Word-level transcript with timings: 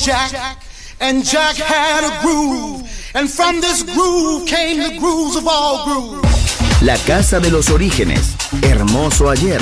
Jack, 0.00 0.56
and 0.98 1.22
Jack 1.22 1.56
had 1.56 2.04
a 2.04 2.22
groove, 2.22 2.88
and 3.14 3.28
from 3.28 3.60
this 3.60 3.82
groove 3.82 4.48
came 4.48 4.78
the 4.78 4.98
grooves 4.98 5.36
of 5.36 5.46
all 5.46 5.84
grooves. 5.84 6.82
La 6.82 6.96
casa 7.06 7.38
de 7.38 7.50
los 7.50 7.68
orígenes, 7.68 8.34
hermoso 8.62 9.28
ayer, 9.28 9.60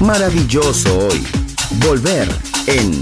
maravilloso 0.00 1.08
hoy. 1.08 1.26
Volver 1.80 2.28
en 2.68 2.92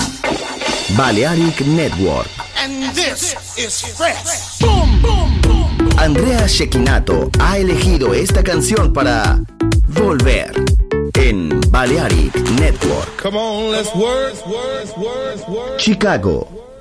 Balearic 0.96 1.60
Network. 1.66 2.28
And 2.56 2.94
this 2.94 3.34
is 3.58 3.82
fresh. 3.98 4.58
Boom, 4.60 5.02
boom, 5.02 5.40
boom. 5.42 5.88
Andrea 5.98 6.46
Shekinato 6.46 7.30
ha 7.40 7.58
elegido 7.58 8.14
esta 8.14 8.42
canción 8.42 8.94
para 8.94 9.38
Volver 9.88 10.54
en 11.12 11.60
Balearic 11.70 12.34
Network. 12.58 13.20
Come 13.22 13.36
on, 13.36 13.72
let's 13.72 13.94
work. 13.94 14.34
Chicago, 15.78 16.59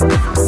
House. 0.00 0.47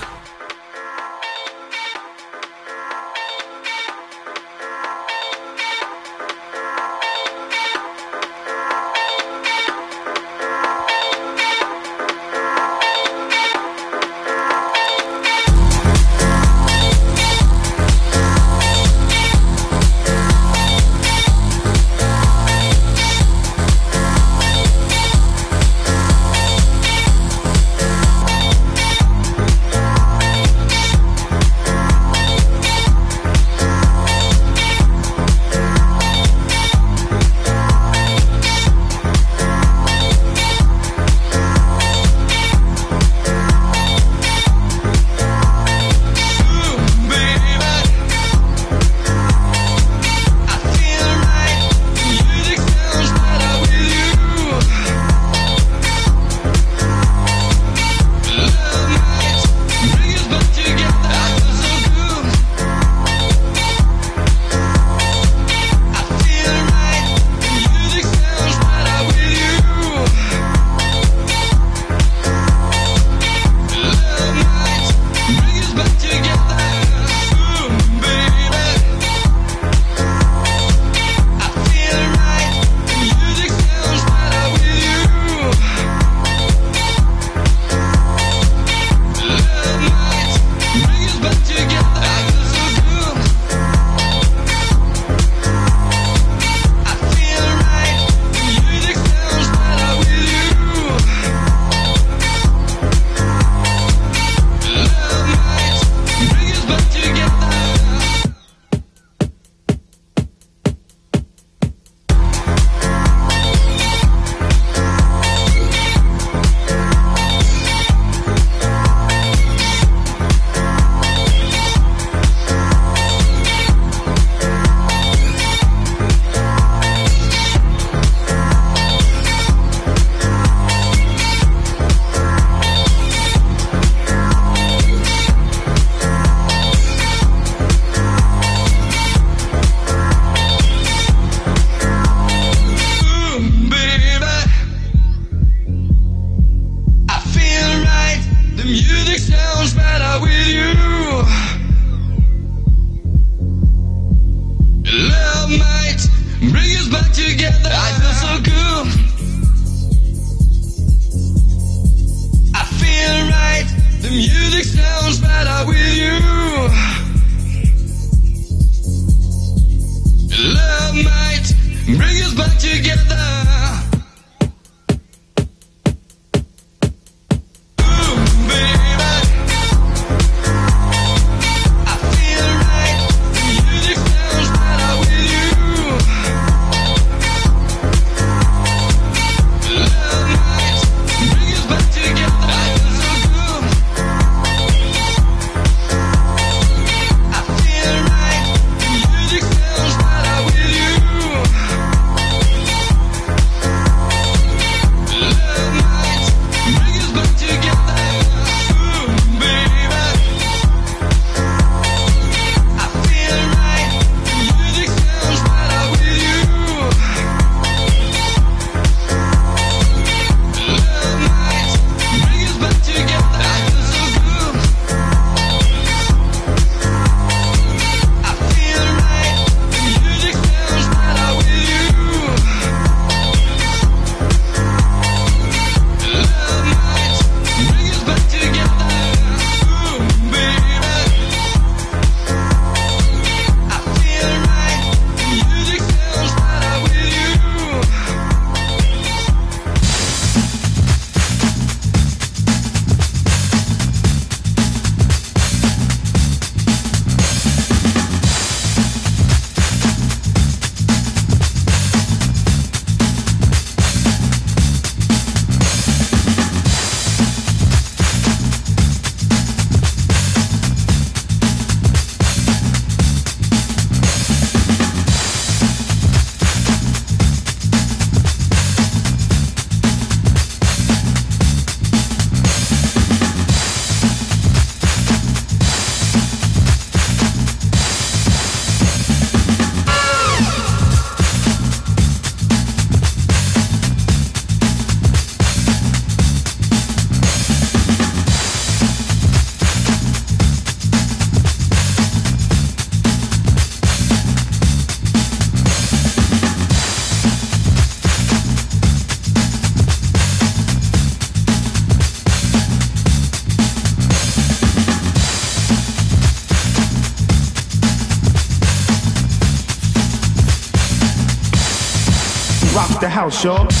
House, 323.43 323.80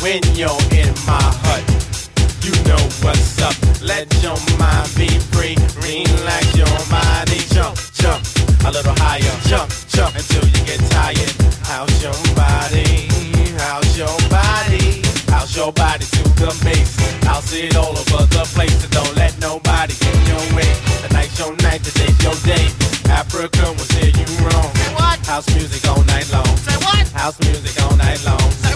When 0.00 0.24
you're 0.32 0.48
in 0.72 0.88
my 1.04 1.20
hut, 1.44 1.60
you 2.40 2.56
know 2.64 2.80
what's 3.04 3.36
up. 3.44 3.52
Let 3.84 4.08
your 4.24 4.40
mind 4.56 4.88
be 4.96 5.12
free. 5.28 5.60
Relax 5.76 6.56
your 6.56 6.72
body. 6.88 7.36
Jump, 7.52 7.76
jump. 8.00 8.24
A 8.64 8.72
little 8.72 8.96
higher. 8.96 9.28
Jump, 9.44 9.68
jump 9.92 10.16
until 10.16 10.40
you 10.48 10.64
get 10.64 10.80
tired. 10.88 11.36
How's 11.68 11.92
your 12.00 12.16
body? 12.32 13.12
How's 13.60 13.92
your 13.92 14.16
body? 14.32 15.04
How's 15.28 15.54
your 15.54 15.70
body 15.72 16.06
to 16.16 16.22
the 16.32 16.48
base? 16.64 16.96
I'll 17.28 17.42
see 17.44 17.68
it 17.68 17.76
all 17.76 17.92
over 17.92 18.24
the 18.24 18.48
place. 18.56 18.72
So 18.80 18.88
don't 18.88 19.14
let 19.20 19.36
nobody 19.38 19.92
get 20.00 20.16
in 20.16 20.24
your 20.32 20.44
way. 20.56 20.72
Tonight's 21.04 21.38
your 21.38 21.52
night, 21.60 21.84
today's 21.84 22.16
your 22.24 22.40
day. 22.48 22.72
Africa 23.12 23.68
will 23.76 23.88
say 23.92 24.16
you 24.16 24.24
wrong. 24.48 24.72
Say 24.80 24.94
what? 24.96 25.20
House 25.28 25.48
music 25.52 25.84
all 25.92 26.02
night 26.08 26.24
long. 26.32 26.48
Say 26.56 26.76
what? 26.88 27.04
House 27.12 27.38
music 27.44 27.76
all 27.84 27.96
night 27.96 28.24
long. 28.24 28.69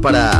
Para 0.00 0.39